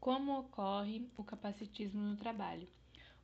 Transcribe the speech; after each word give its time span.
Como 0.00 0.38
ocorre 0.38 1.06
o 1.14 1.22
capacitismo 1.22 2.00
no 2.00 2.16
trabalho? 2.16 2.66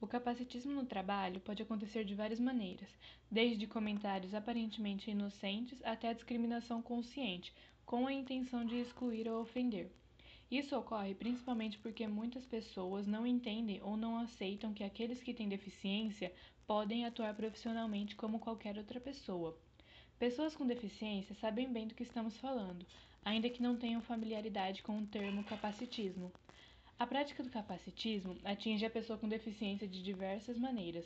O 0.00 0.08
capacitismo 0.08 0.72
no 0.72 0.84
trabalho 0.84 1.40
pode 1.40 1.62
acontecer 1.62 2.04
de 2.04 2.16
várias 2.16 2.40
maneiras, 2.40 2.88
desde 3.30 3.68
comentários 3.68 4.34
aparentemente 4.34 5.08
inocentes 5.08 5.80
até 5.84 6.08
a 6.08 6.12
discriminação 6.12 6.82
consciente, 6.82 7.54
com 7.86 8.08
a 8.08 8.12
intenção 8.12 8.64
de 8.64 8.74
excluir 8.74 9.28
ou 9.28 9.40
ofender. 9.40 9.88
Isso 10.50 10.76
ocorre 10.76 11.14
principalmente 11.14 11.78
porque 11.78 12.08
muitas 12.08 12.44
pessoas 12.44 13.06
não 13.06 13.24
entendem 13.24 13.80
ou 13.80 13.96
não 13.96 14.18
aceitam 14.18 14.74
que 14.74 14.82
aqueles 14.82 15.22
que 15.22 15.32
têm 15.32 15.48
deficiência 15.48 16.34
podem 16.66 17.06
atuar 17.06 17.36
profissionalmente 17.36 18.16
como 18.16 18.40
qualquer 18.40 18.76
outra 18.76 19.00
pessoa. 19.00 19.56
Pessoas 20.18 20.54
com 20.54 20.66
deficiência 20.66 21.34
sabem 21.34 21.72
bem 21.72 21.88
do 21.88 21.94
que 21.94 22.02
estamos 22.02 22.36
falando, 22.36 22.86
ainda 23.24 23.50
que 23.50 23.62
não 23.62 23.76
tenham 23.76 24.00
familiaridade 24.00 24.82
com 24.82 24.98
o 24.98 25.06
termo 25.06 25.42
capacitismo. 25.44 26.32
A 26.96 27.06
prática 27.06 27.42
do 27.42 27.50
capacitismo 27.50 28.36
atinge 28.44 28.86
a 28.86 28.90
pessoa 28.90 29.18
com 29.18 29.28
deficiência 29.28 29.86
de 29.86 30.00
diversas 30.00 30.56
maneiras, 30.56 31.04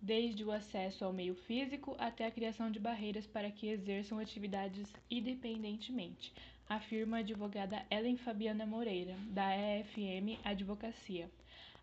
desde 0.00 0.44
o 0.44 0.50
acesso 0.50 1.04
ao 1.04 1.12
meio 1.12 1.34
físico 1.34 1.94
até 1.98 2.26
a 2.26 2.30
criação 2.30 2.70
de 2.70 2.80
barreiras 2.80 3.26
para 3.26 3.50
que 3.50 3.68
exerçam 3.68 4.18
atividades 4.18 4.92
independentemente, 5.08 6.32
afirma 6.68 7.18
a 7.18 7.20
advogada 7.20 7.86
Ellen 7.88 8.16
Fabiana 8.16 8.66
Moreira, 8.66 9.14
da 9.30 9.56
EFM 9.56 10.38
Advocacia. 10.44 11.30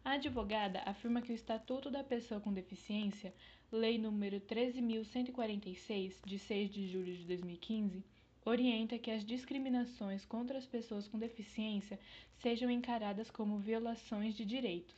A 0.04 0.12
advogada 0.12 0.84
afirma 0.86 1.22
que 1.22 1.32
o 1.32 1.36
Estatuto 1.36 1.90
da 1.90 2.04
Pessoa 2.04 2.42
com 2.42 2.54
Deficiência, 2.54 3.34
Lei 3.72 3.98
nº 3.98 4.42
13.146, 4.42 6.14
de 6.26 6.38
6 6.38 6.70
de 6.70 6.88
julho 6.88 7.16
de 7.16 7.24
2015, 7.24 8.04
orienta 8.46 9.00
que 9.00 9.10
as 9.10 9.26
discriminações 9.26 10.24
contra 10.24 10.58
as 10.58 10.66
pessoas 10.66 11.08
com 11.08 11.18
deficiência 11.18 12.00
sejam 12.42 12.70
encaradas 12.70 13.32
como 13.32 13.58
violações 13.58 14.36
de 14.36 14.46
direitos. 14.46 14.96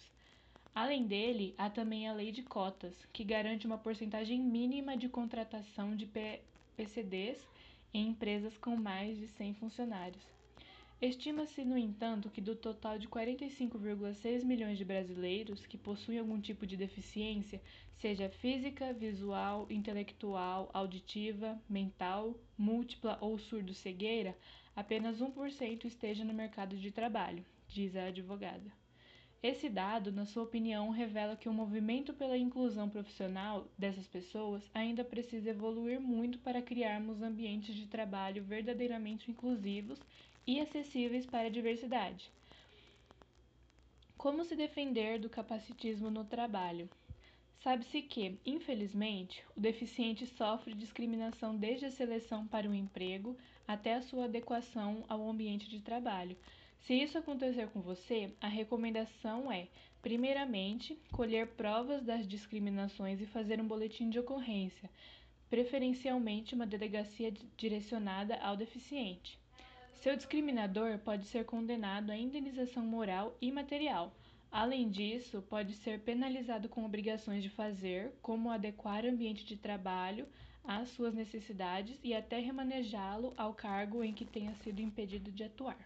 Além 0.75 1.07
dele, 1.07 1.55
há 1.57 1.69
também 1.69 2.07
a 2.07 2.13
Lei 2.13 2.31
de 2.31 2.43
Cotas, 2.43 2.93
que 3.11 3.23
garante 3.23 3.65
uma 3.65 3.77
porcentagem 3.77 4.39
mínima 4.39 4.95
de 4.95 5.09
contratação 5.09 5.95
de 5.95 6.07
PCDs 6.75 7.39
em 7.93 8.09
empresas 8.09 8.57
com 8.57 8.75
mais 8.75 9.17
de 9.17 9.27
100 9.29 9.55
funcionários. 9.55 10.36
Estima-se, 10.99 11.63
no 11.63 11.77
entanto, 11.77 12.27
que 12.27 12.41
do 12.41 12.55
total 12.55 12.97
de 12.97 13.07
45,6 13.07 14.43
milhões 14.43 14.79
de 14.79 14.83
brasileiros 14.83 15.63
que 15.63 15.77
possuem 15.77 16.17
algum 16.17 16.41
tipo 16.41 16.65
de 16.65 16.75
deficiência, 16.75 17.61
seja 17.99 18.29
física, 18.29 18.91
visual, 18.93 19.67
intelectual, 19.69 20.71
auditiva, 20.73 21.61
mental, 21.69 22.35
múltipla 22.57 23.15
ou 23.21 23.37
surdo-cegueira, 23.37 24.35
apenas 24.75 25.21
1% 25.21 25.85
esteja 25.85 26.25
no 26.25 26.33
mercado 26.33 26.75
de 26.75 26.89
trabalho, 26.89 27.45
diz 27.67 27.95
a 27.95 28.05
advogada. 28.05 28.71
Esse 29.43 29.69
dado, 29.69 30.11
na 30.11 30.25
sua 30.25 30.41
opinião, 30.41 30.89
revela 30.89 31.35
que 31.35 31.47
o 31.47 31.53
movimento 31.53 32.11
pela 32.11 32.35
inclusão 32.35 32.89
profissional 32.89 33.67
dessas 33.77 34.07
pessoas 34.07 34.67
ainda 34.73 35.03
precisa 35.03 35.51
evoluir 35.51 36.01
muito 36.01 36.39
para 36.39 36.59
criarmos 36.59 37.21
ambientes 37.21 37.75
de 37.75 37.85
trabalho 37.85 38.43
verdadeiramente 38.43 39.29
inclusivos 39.29 39.99
e 40.47 40.61
acessíveis 40.61 41.25
para 41.25 41.47
a 41.47 41.51
diversidade. 41.51 42.31
Como 44.17 44.43
se 44.43 44.55
defender 44.55 45.19
do 45.19 45.29
capacitismo 45.29 46.09
no 46.09 46.23
trabalho? 46.23 46.89
Sabe-se 47.59 48.01
que, 48.01 48.39
infelizmente, 48.45 49.43
o 49.55 49.59
deficiente 49.59 50.25
sofre 50.25 50.73
discriminação 50.73 51.55
desde 51.55 51.85
a 51.85 51.91
seleção 51.91 52.47
para 52.47 52.69
o 52.69 52.73
emprego 52.73 53.37
até 53.67 53.95
a 53.95 54.01
sua 54.01 54.25
adequação 54.25 55.03
ao 55.09 55.27
ambiente 55.29 55.69
de 55.69 55.81
trabalho. 55.81 56.37
Se 56.81 56.93
isso 56.93 57.17
acontecer 57.17 57.67
com 57.69 57.81
você, 57.81 58.31
a 58.39 58.47
recomendação 58.47 59.51
é, 59.51 59.67
primeiramente, 60.01 60.97
colher 61.11 61.47
provas 61.47 62.01
das 62.03 62.27
discriminações 62.27 63.19
e 63.19 63.25
fazer 63.25 63.59
um 63.59 63.67
boletim 63.67 64.09
de 64.09 64.19
ocorrência, 64.19 64.89
preferencialmente 65.49 66.55
uma 66.55 66.65
delegacia 66.65 67.33
direcionada 67.57 68.37
ao 68.37 68.55
deficiente. 68.55 69.37
Seu 70.01 70.15
discriminador 70.15 70.99
pode 70.99 71.25
ser 71.25 71.43
condenado 71.43 72.11
à 72.11 72.17
indenização 72.17 72.85
moral 72.85 73.35
e 73.41 73.51
material. 73.51 74.13
Além 74.51 74.89
disso, 74.89 75.41
pode 75.49 75.73
ser 75.73 75.99
penalizado 76.01 76.69
com 76.69 76.85
obrigações 76.85 77.41
de 77.41 77.49
fazer, 77.49 78.13
como 78.21 78.51
adequar 78.51 79.05
ambiente 79.05 79.43
de 79.43 79.57
trabalho 79.57 80.27
às 80.63 80.89
suas 80.89 81.15
necessidades 81.15 81.97
e 82.03 82.13
até 82.13 82.39
remanejá-lo 82.39 83.33
ao 83.35 83.53
cargo 83.53 84.03
em 84.03 84.13
que 84.13 84.23
tenha 84.23 84.53
sido 84.55 84.81
impedido 84.81 85.31
de 85.31 85.43
atuar. 85.43 85.77